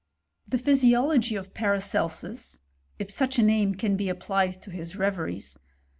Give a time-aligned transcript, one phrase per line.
[0.47, 2.59] The Physiology of Paracelsus
[2.97, 5.59] (if such a name can he applied to his reveries).